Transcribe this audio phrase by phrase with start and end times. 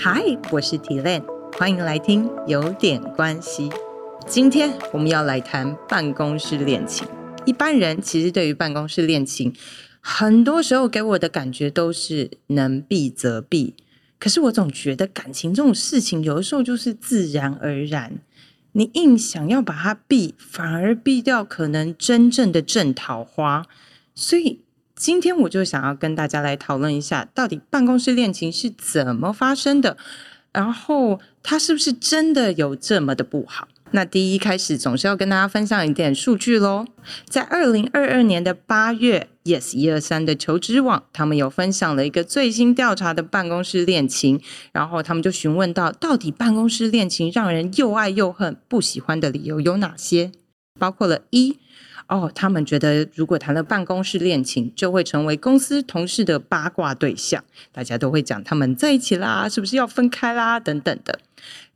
[0.00, 0.22] 嗨，
[0.52, 1.24] 我是 T Lan，
[1.58, 3.68] 欢迎来听有点关系。
[4.28, 7.04] 今天我们要来谈办公室恋情。
[7.44, 9.52] 一般人其实对于办公室恋情，
[10.00, 13.74] 很多时候给我的感觉都是能避则避。
[14.20, 18.20] 可是我总觉得感情这种事情，有的时候就是自然而然。
[18.70, 23.66] 你硬想要把它避，反而避掉可能真正的正桃花。
[24.14, 24.60] 所以
[24.98, 29.96] 今天我就想要跟大家来讨论一下，到底办公室恋情是怎么发生的，
[30.52, 33.68] 然后它是不是真的有这么的不好？
[33.92, 36.84] 那第一开始总是要跟大家分享一点数据喽。
[37.26, 44.42] 在二零二二年的八月，Yes 一二三的求职网，他们有分享了一个最新调查的办公室恋情，
[44.72, 50.32] 然后他们就询问到，到底办公室恋情让人又爱又恨、不喜欢的理由有哪些？
[50.78, 51.56] 包括了一
[52.08, 61.18] 哦，他们觉得如果谈了办公室恋情，就会成为公司同事的八卦对象，大家都会讲他们在一起啦，是不是要分开啦等等的。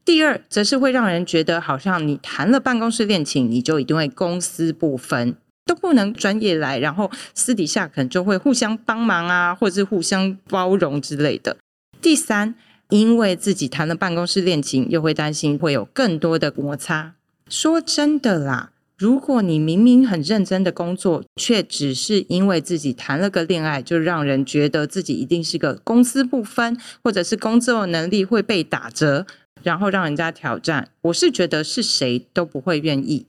[0.05, 11.57] 第二，则是会让人觉得，好像你谈了办公室恋情，你就一定会公私不分，都不能专业来，然后私底下可能就会互相帮忙啊，或者是互相包容之类的。
[12.01, 12.57] 第三，
[12.89, 17.15] 因为自己谈了办公室恋情，又会担心会有更多的摩擦。
[17.49, 18.72] 说真的啦，
[19.03, 29.27] 如果你明明很认真的工作，却只是因为自己谈了个恋爱，就让人觉得自己一定是个公私不分，或者是工作能力会被打折。
[29.65, 33.27] 然后让人家挑战，我是觉得是谁都不会愿意。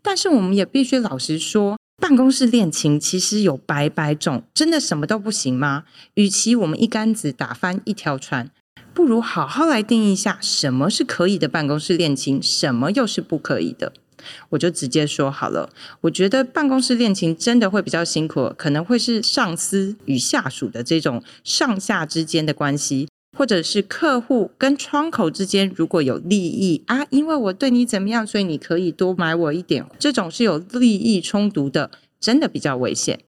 [0.00, 5.84] 但是我们也必须老实说，办公室恋情其实有百百种，真的什么都不行吗？
[6.14, 8.50] 与其我们一竿子打翻一条船，
[8.94, 13.92] 不如好好来定义一下什么是可以的办公室恋情，什么又是不可以的。
[14.50, 15.68] 我就直接说好了，
[16.02, 23.08] 我觉得办公室恋情真的会比较辛苦，可能会是上司与下属的这种上下之间的关系。
[23.34, 33.20] 或者是客户跟窗口之间如果有利益啊，因为我对你怎么样，所以你可以多买我一点，这种是有利益冲突的，真的比较危险。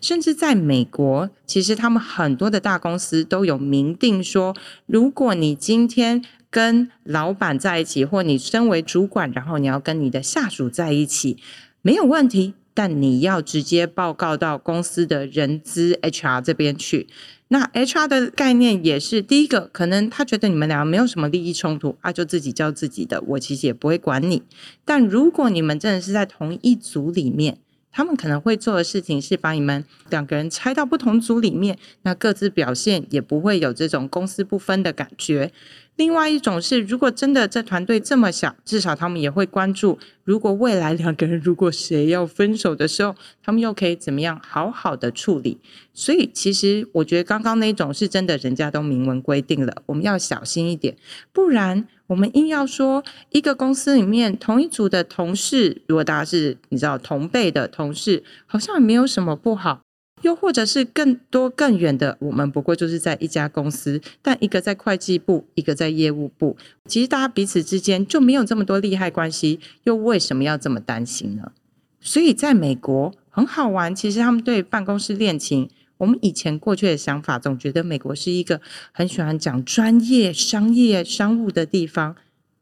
[0.00, 4.54] 甚至在美国，其实他们很多的大公司都有明定说，
[4.86, 6.24] 如果你今天
[6.56, 11.36] 跟老板在一起，或你身为主管，然后你要跟你的下属在一起，
[11.82, 17.08] 没有问题，但你要直接报告到公司的人资 HR 这边去。
[17.48, 24.42] 那 HR 的概念也是第一个，可能他觉得你们两个没有什么利益冲突啊，就自己交自己的，我其实也不会管你。
[24.86, 27.58] 但如果你们真的是在同一组里面，
[27.96, 35.50] 他们可能会做的事情是把你们两个人拆到不同组里面，那各自表现也不会有这种公私不分的感觉。
[35.96, 45.58] 另外一种是，如果真的这团队这么小，至少他们也会关注，如果未来两个人如果谁要分手的时候，他们又可以怎么样好好的处理。
[45.94, 50.94] 所以其实我觉得刚刚那种是真的，人家都明文规定了，我们要小心一点，
[51.32, 59.80] 不然我们硬要说一个公司里面同一组的同事，如果大家是你知道同辈的同事，好像也没有什么不好。
[60.22, 66.56] 又或者是更多更远的，我们不过就是在一家公司，但一个在会计部，一个在业务部，
[66.86, 71.52] 其实大家彼此之间就没有这么多利害关系，又为什么要这么担心呢？
[72.00, 75.68] 所以在美国很好玩，其实他们对办公室恋情，
[75.98, 78.60] 我们以前过去的想法总觉得美国是一个
[78.92, 82.16] 很喜欢讲专业、商业、商务的地方，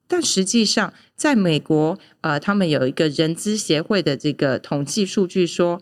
[0.07, 5.81] 但实际上在美国，呃，他们有一个人资协会的这个统计数据说。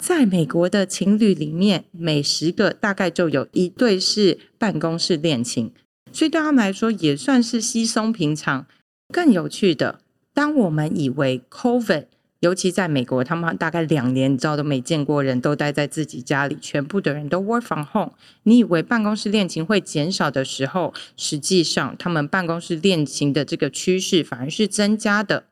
[0.00, 5.70] 在美国的情侣里面，每十个大概就有一对是办公室恋情，
[6.10, 8.66] 所以对他们来说也算是稀松平常。
[9.12, 10.00] 更有趣的，
[10.32, 12.06] 当我们以为 COVID，
[12.42, 18.14] 尤其在美国，他们大概两年，你知道都没见过人，都待在自己家里，全部的人都 work from home。
[18.42, 25.44] 你以为办公室恋情会减少的时候，实际上他们办公室恋情的这个趋势反而是增加的。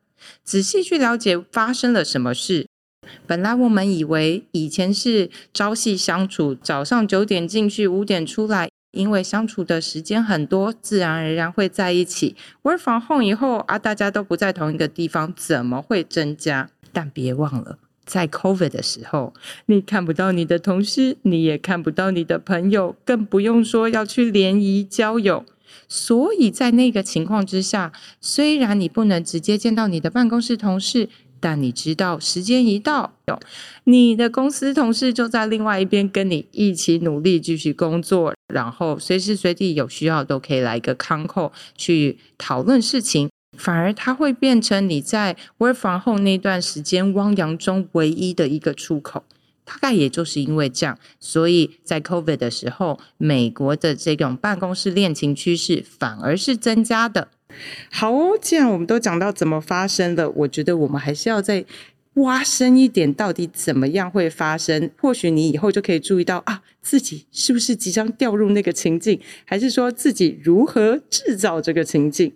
[0.42, 2.66] 仔细去了解发生了什么事。
[3.24, 12.34] 本来我们以为以前是朝夕相处，早上九点进去，五点出来，因为相处的时间很多，自然而然会在一起。
[12.62, 16.70] Work from home 以后啊，大家都不在同一个地方，怎么会增加？
[16.92, 19.32] 但别忘了，在 COVID 的时候，
[19.66, 25.44] 你看不到你的同事，你也看不到你的朋友，更不用说要去联谊交友。
[25.88, 31.08] 所以在那个情况之下，虽然你不能直接见到你的办公室同事。
[31.40, 33.14] 但你知道，时间一到，
[33.84, 49.24] 你的公司同事就在另外一边跟你一起努力继续工作，然后随时随地有需要都可以来一个 con call 去讨论事情，反而它会变成你在 work from home 那段时间汪洋中唯一的一个出口。
[49.64, 57.28] 大概也就是因为这样，所以在 COVID 的时候，美国的这种办公室恋情趋势反而是增加的。
[57.90, 61.64] 好哦，既然我们都讲到怎么发生了，我觉得我们还是要再
[62.14, 64.90] 挖深一点，到底怎么样会发生？
[64.98, 72.32] 或许你以后就可以注意到啊，自己是不是即将掉入那个情境，还是说自己如何制造这个情境？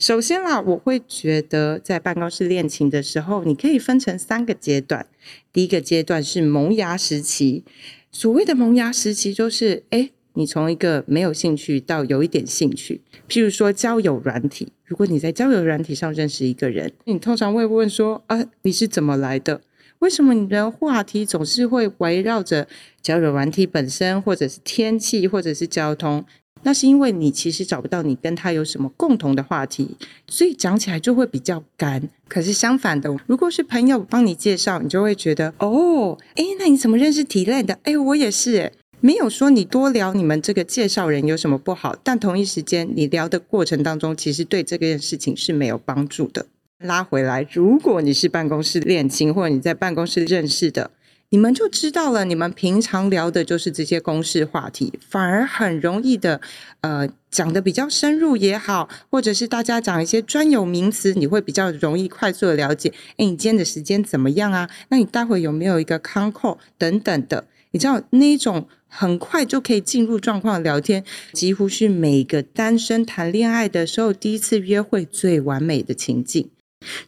[0.00, 5.06] 首先啦，我会觉得在办公室恋情的时候，你可以分成三个阶段。
[5.52, 7.62] 第一个阶段是萌芽时期，
[8.10, 13.00] 所谓的萌芽时期就是，哎，你从一个没有兴趣到有一点兴趣。
[13.28, 19.60] 譬如说交友软体，如果你在交友软体上认识一个人，你通常会问说，啊，你是怎么来的？
[20.00, 22.66] 为什么你的话题总是会围绕着
[23.00, 26.24] 交友软体本身，或者是天气，或者是交通？
[26.64, 29.96] 那是因为你其实找不到你跟他有什么共同的话题，
[30.28, 32.08] 所以讲起来就会比较干。
[32.28, 37.78] 可是相反的，如果是朋友帮你介绍，你就会觉得哦，哎，那你怎么认识体类的？
[37.82, 38.72] 哎，我也是，
[39.04, 46.46] 没有说你多聊你们这个介绍人有什么不好，但同一时间你聊的过程当中，其实对这件事情是没有帮助的。
[46.78, 50.92] 拉回来，如果你是办公室恋情，或者你在办公室认识的。
[51.30, 56.40] 你们就知道了，你们平常聊的就是这些公事话题，反而很容易的，
[56.82, 62.92] 呃，讲的比较深入也好，或者是大家讲一些专有名词，你会比较容易快速的了解。
[63.16, 64.70] 哎，你今天的时间怎么样啊？
[64.90, 67.46] 那你待会有没有一个 con c o 等等的？
[67.72, 76.48] 你知道那种很快就可以进入状况的聊天，几乎是每个单身谈恋爱的时候第一次约会最完美的情境。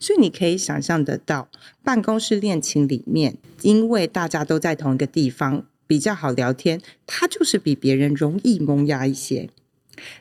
[0.00, 1.48] 所以你可以想象得到，
[1.82, 9.50] 办公室恋情里面，因为大家都在同一个地方，比较好聊天，它就是比别人容易萌芽一些。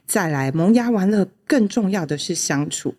[0.05, 2.95] 再来，萌芽完了，更重要的是相处。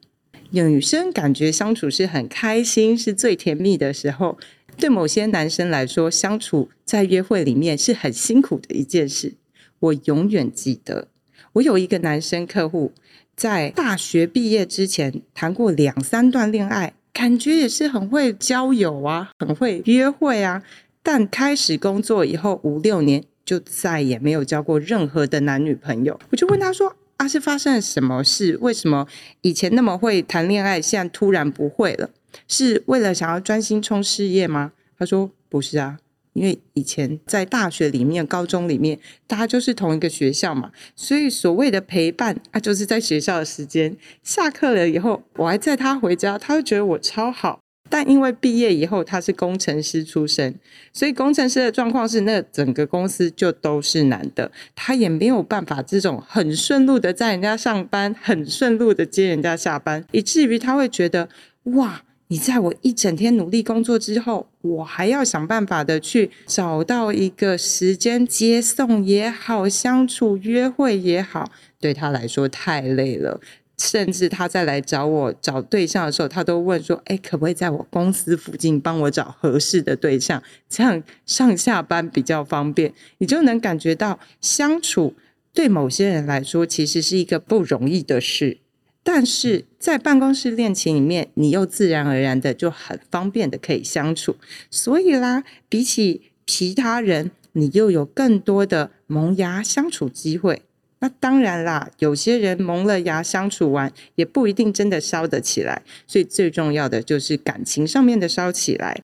[0.51, 4.39] 女生感觉相处是很开心，是最甜蜜的时候。
[4.77, 9.35] 对某些男生来说，相处在约会里面是很辛苦的一件事。
[9.81, 11.09] 我永远记得，
[11.55, 12.93] 我有一个男生客户。
[13.37, 20.63] 在大学毕业之前谈过两三段恋爱，感觉也是很会交友啊，很会约会啊。
[21.03, 26.19] 但开始工作以后五六年，就再也没有交过任何的男女朋友。
[26.31, 28.57] 我就问他说：“啊，是发生了什么事？
[28.61, 29.09] 为什么
[29.41, 32.11] 以前那么会谈恋爱，现在突然不会了？
[32.49, 35.99] 是为了想要专心冲事业吗？”他说：“不是啊。”
[36.35, 43.97] 因为以前在大学里面、高中里面，大家就是同一个学校嘛，所以所谓的陪伴啊，就是在学校的时间。
[44.25, 47.61] 下课了以后，我还载他回家，他会觉得我超好。
[47.89, 50.59] 但因为毕业以后他是工程师出身，
[50.93, 61.29] 所以工程师的状况是，那整个公司就都是男的，他也没有办法这种很顺路的在人家上班，很顺路的接人家下班，以至于他会觉得
[61.77, 62.03] 哇。
[62.35, 71.49] 你在我一整天努力工作之后，我还要想办法的去找到一个时间接送也好，相处约会也好，
[71.79, 73.41] 对他来说太累了。
[73.79, 80.43] 甚至他再来找我找对象的时候，他都问说：“哎，可不可以在我公司附近帮我找合适的对象？
[80.69, 85.15] 这样上下班比较方便。”你就能感觉到相处
[85.53, 88.59] 对某些人来说，其实是一个不容易的事。
[89.07, 94.35] 但是在办公室恋情里面，你又自然而然的就很方便的可以相处，
[94.71, 100.63] 所以啦，比起其他人，你又有更多的萌芽相处机会。
[101.01, 105.83] 那当然啦，有些人萌了芽相处完，也不一定真的烧得起来。
[106.07, 109.03] 所以最重要的就是感情上面的烧起来。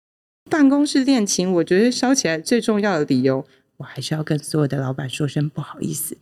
[0.51, 3.45] 办公室恋情，我觉得烧起来最重要的理由。
[3.81, 6.15] 我还是要跟所有的老板说声不好意思，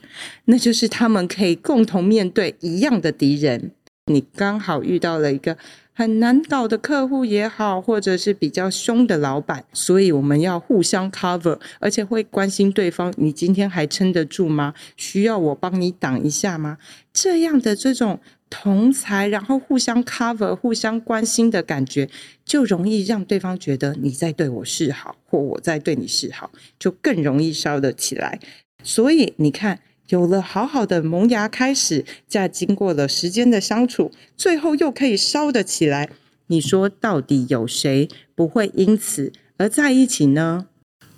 [0.44, 3.72] 那就是他们可以共同面对一样的敌人。
[4.06, 5.58] 你刚好遇到了一个
[5.92, 13.12] 很难搞的客户也好，或者是比较凶的老板，所以我们要互相 cover，而且会关心对方。
[13.16, 14.72] 你今天还撑得住吗？
[14.96, 16.78] 需要我帮你挡一下吗？
[17.12, 18.20] 这样的这种。
[18.50, 22.08] 同才，然后互相 cover、互相关心的感觉，
[22.44, 28.38] 就容易让对方觉得你在对我示好，或我在对你示好，就更容易烧得起来。
[28.82, 36.08] 所以你看，有了好好的萌芽开始，再经过了时间的相处，最后又可以烧得起来。
[36.46, 40.67] 你说，到底有谁不会因此而在一起呢？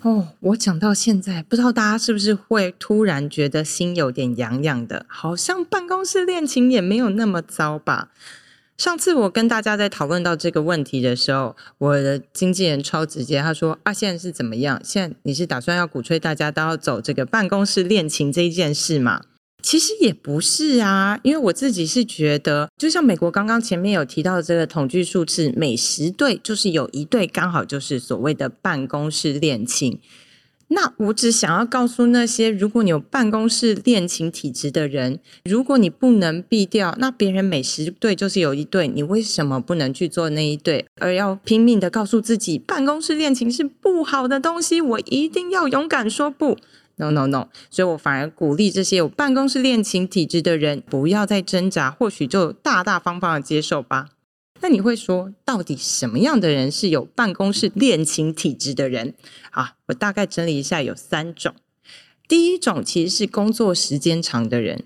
[0.03, 8.09] 哦，我讲到现在，不知道大家是不是会突然觉得心有点痒痒的，好像办公室恋情也没有那么糟吧？
[8.77, 14.81] 上次我跟大家在讨论到这个问题的时候，我的经纪人超直接，他说：“啊，现在是怎么样？
[14.83, 19.21] 现在你是打算要鼓吹大家都要走这个办公室恋情这一件事吗？”
[19.61, 29.99] 其实也不是啊，因为我自己是觉得，就像美国刚刚前面有提到的这个统计数字，每十对就是有一对刚好就是所谓的办公室恋情。
[30.73, 44.79] 那我只想要告诉那些，如果你有办公室恋情体质的人，如果你不能避掉，那别人每十对就是有一对，你为什么不能去做那一对，而要拼命的告诉自己办公室恋情是不好的东西？
[44.79, 46.57] 我一定要勇敢说不
[47.01, 47.49] ，no no no。
[47.69, 54.09] 所以我反而鼓励这些有办公室恋情体质的人，不要再挣扎，或许就大大方方的接受吧。
[54.61, 59.15] 那你会说，到底什么样的人是有办公室恋情体质的人？
[59.49, 61.55] 啊，我大概整理一下，有三种。
[62.27, 64.83] 第一种其实是工作时间长的人，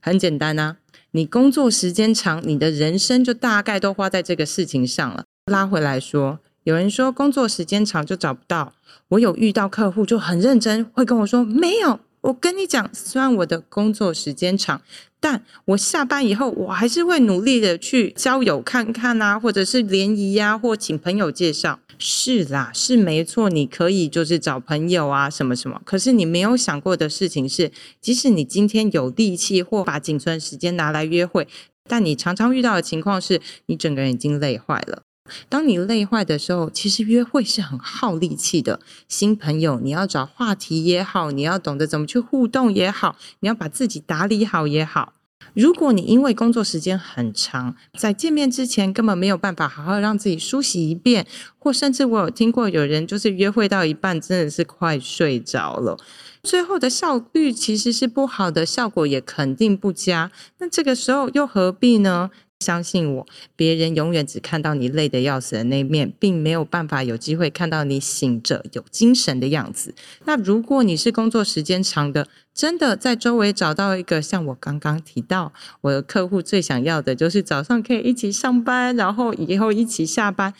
[0.00, 0.76] 很简单啊，
[1.10, 5.24] 你工作时间长，你的人生就大概都花在这个事情上了。
[5.50, 6.38] 拉回来说，
[6.68, 8.74] 有人说工作时间长就找不到，
[9.08, 11.98] 我有遇到客户就很认真，会跟我说没有。
[12.20, 14.82] 我跟你讲，虽然我的工作时间长，
[15.18, 21.80] 但我下班以后，我还是会努力的去交友看看啊，或者是联谊呀，或请朋友介绍。
[21.98, 25.80] 是啦，是没错，你可以就是找朋友啊，什么什么。
[25.86, 27.72] 可是你没有想过的事情是，
[28.02, 31.48] 即使你今天有力气或把仅存时间拿来约会，
[31.88, 35.04] 但你常常遇到的情况是，你整个人已经累坏了。
[35.48, 38.80] 当你累坏的时候，其实约会是很耗力气的。
[39.08, 45.12] 新朋友，你要找话题也好，你要懂得怎么去互动也好，你要把自己打理好也好。
[45.54, 51.26] 如果你因为工作时间很长，在见面之前根本没有办法好好让自己梳洗一遍，
[51.58, 55.96] 或甚至我有听过有人就是约会到一半真的是快睡着了，
[56.42, 60.30] 最后的效率其实是不好的，效果也肯定不佳。
[60.58, 62.30] 那这个时候又何必呢？
[62.60, 69.94] 相信我，别人永远只看到你累得要死的那一面，并没有办法有机会看到你醒着有精神的样子。
[70.24, 80.52] 那如果你是工作时间长的，真的在周围找到一个像我刚刚提到，我的客户最想要的就是早上可以一起上班，然后以后一起下班，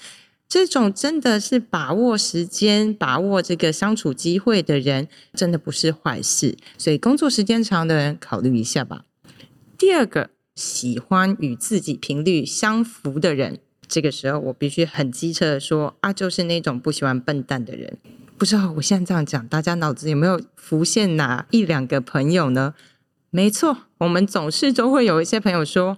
[0.49, 6.57] 这种真的是把握时间、把握这个相处机会的人，真的不是坏事。
[6.79, 9.05] 所以工作时间长的人，考虑一下吧。
[9.77, 10.31] 第二个。
[10.59, 17.97] 喜欢与自己频率相符的人，这个时候我必须很机车的说啊，就是那种不喜欢笨蛋的人。
[18.37, 22.75] 不知道我现在这样讲，大家脑子有没有浮现哪一两个朋友呢？
[23.31, 25.97] 没错，我们总是都会有一些朋友说，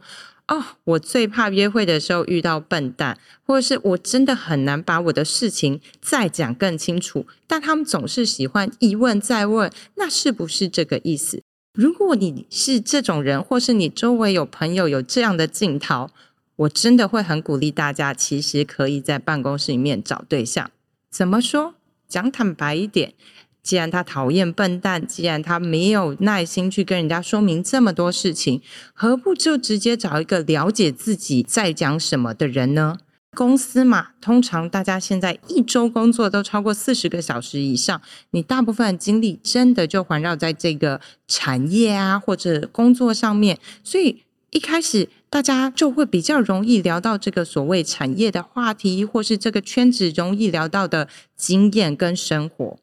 [0.49, 11.43] 哦，我最怕约会的时候遇到笨蛋，或者是我真的很难把我的事情再讲更清楚，但他们总是喜欢一问再问，那是不是这个意思？
[11.73, 16.11] 如果你是这种人，或是你周围有朋友有这样的镜头，
[16.57, 20.71] 我真的会很鼓励大家，其实可以在办公室里面找对象。
[21.11, 21.75] 怎么说？
[22.09, 23.15] 讲坦白一点，
[23.63, 28.61] 既然他讨厌笨蛋，既然他没有耐心去跟人家说明这么多事情，
[28.93, 32.99] 何不就直接找一个了解自己在讲什么的人呢？
[33.37, 38.01] 公司嘛，通常大家现在一周工作都超过四十个小时以上，
[38.33, 52.79] 你大部分精力真的就环绕在这个产业啊或者工作上面，所以一开始大家就会比较容易聊到这个所谓产业的话题，或是这个圈子容易聊到的经验跟生活。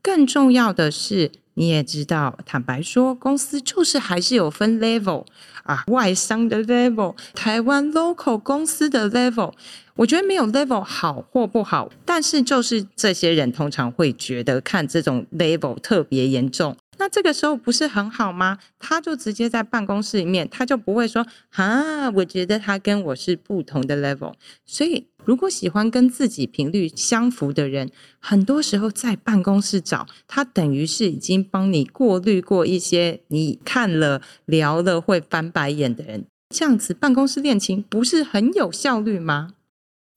[0.00, 1.32] 更重要的是。
[1.58, 5.24] 你也知道，坦白说，公司就是还是有分 level
[5.68, 9.52] 啊，外商的 level，台湾 local 公司的 level。
[9.96, 16.74] 我觉得没有 level 好或不好，但是就是这些人通常会觉得看这种 level 特别严重。
[16.96, 18.58] 那这个时候不是很好吗？
[18.78, 24.32] 他就直接在办公室里面，他就不会说啊，我觉得他跟我是不同的 level。
[24.64, 36.24] 所以，如果喜欢跟自己频率相符的人，很多时候在办公室找他，等于是已经帮你过滤过一些你看了聊了会翻白眼的人。
[36.48, 39.52] 这样子办公室恋情不是很有效率吗？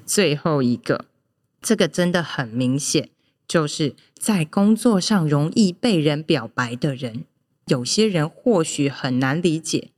[0.05, 1.03] 最后一个，
[1.61, 3.09] 这个真的很明显。
[3.45, 7.25] 就是在工作上容易被人表白的人，
[7.67, 9.89] 有些人或许很难理解，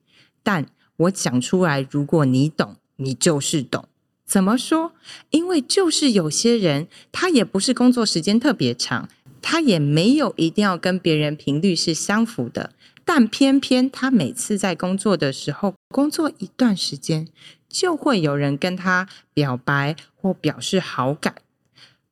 [0.42, 0.66] 但
[0.98, 3.88] 我讲出来，如果你懂，你就是懂。
[4.26, 4.94] 怎么说？
[5.30, 9.10] 因为就是有些人，他也不是工作时间特别长，
[9.42, 12.72] 他也没有一定要跟别人频率是相符的，
[13.06, 17.28] 但偏偏他每次在工作的时候，工作一段时间，
[17.70, 21.36] 就会有人跟他表白或表示好感。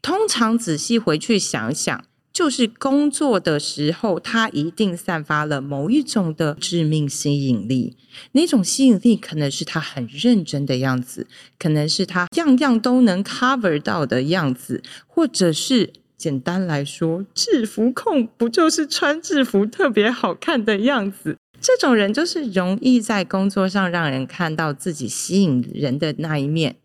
[0.02, 2.04] 通常仔细回去想想，
[2.34, 7.96] 就是工作的时候，他一定散发了某一种的致命吸引力。
[8.32, 11.28] 那种吸引力可能是他很认真的样子，
[11.60, 21.38] 可能是他样样都能 cover 到的样子，或者是简单来说，制服控不就是穿制服特别好看的样子？
[21.60, 26.78] 这种人就是容易在工作上让人看到自己吸引人的那一面。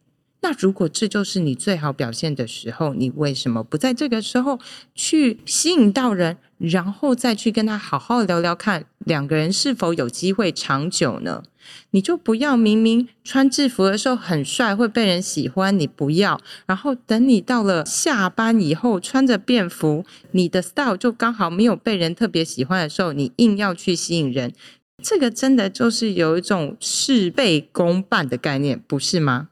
[0.46, 4.60] 那如果这就是你最好表现的时候，你为什么不在这个时候
[4.94, 11.42] 去吸引到人，然后再去跟他好好聊聊看，两个人是否有机会长久呢？
[11.90, 24.52] 你就不要明明穿制服的时候很帅，会被人喜欢，你不要，然后等你到了下班以后穿着便服，你的 style 就刚好没有被人特别喜欢的时候，你硬要去吸引人，
[25.02, 29.48] 这个真的就是有一种事倍功半的概念，不是吗？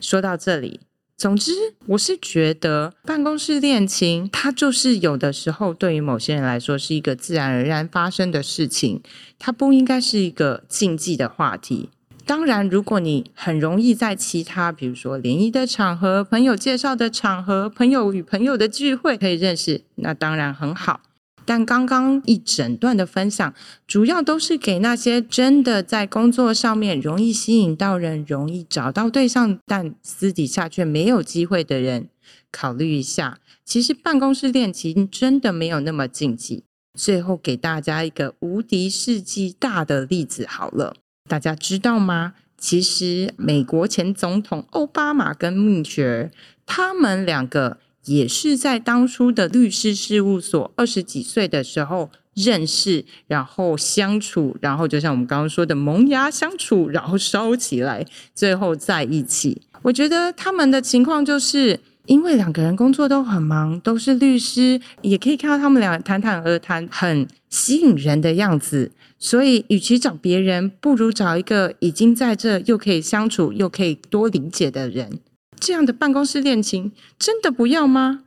[0.00, 0.80] 说到这里，
[1.16, 1.52] 总之
[1.86, 9.02] 我是觉得办公室恋情，它就是有的时候对于某些人来说是一个自然而然发生的事情，
[9.38, 11.90] 它不应该是一个禁忌的话题。
[12.24, 21.00] 当然，如果你很容易在其他，比如说联谊的场合、朋友介绍的场合、朋友与朋友的聚会可以认识，那当然很好。
[21.48, 23.54] 但刚刚一整段的分享，
[23.86, 32.10] 主要都是给那些真的在工作上面容易吸引到人、容易找到对象，但私底下却没有机会的人
[32.52, 33.38] 考虑一下。
[33.64, 36.64] 其实办公室恋情真的没有那么禁忌。
[36.98, 42.34] 最后给大家一个无敌世纪大的例子，好了，大家知道吗？
[42.58, 46.30] 其实美国前总统奥巴马跟蜜雪儿，
[46.66, 47.78] 他们两个。
[48.08, 59.62] 也是在当初的律师事务所二十几岁的时候认识，然后相处，然后就像我们刚刚说的萌芽相处，然后烧起来，最后在一起。
[59.82, 68.90] 我觉得他们的情况就是因为两个人工作都很忙，都是律师，也可以看到他们俩谈谈而谈，很吸引人的样子。
[69.20, 75.18] 所以，与其找别人，不如找一个已经在这又可以相处又可以多理解的人。
[75.58, 78.20] 这样的办公室恋情真的不要吗？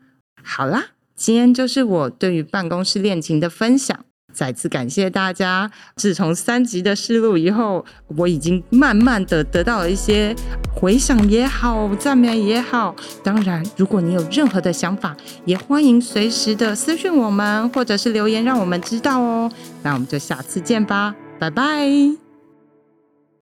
[0.43, 4.05] 好啦，今天就是我对于办公室恋情的分享。
[4.33, 5.69] 再次感谢大家。
[5.97, 7.85] 自从三集的试录以后，
[8.15, 10.33] 我已经慢慢的得到了一些
[10.73, 12.95] 回响也好，赞美也好。
[13.21, 19.51] 当然，如果你有任何的想法，也欢迎随时的私讯我们，或者是留言让我们知道哦。
[19.83, 22.30] 那我们就下次见吧，拜拜。